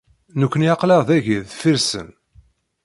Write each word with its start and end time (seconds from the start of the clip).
Nekkni 0.39 0.69
aql-aɣ 0.73 1.01
dagi 1.09 1.37
deffir-sen. 1.49 2.09